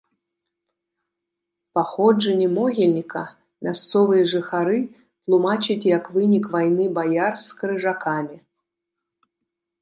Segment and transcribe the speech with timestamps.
[1.79, 3.23] Паходжанне могільніка
[3.67, 4.79] мясцовыя жыхары
[5.25, 8.37] тлумачаць як вынік вайны баяр з крыжакамі.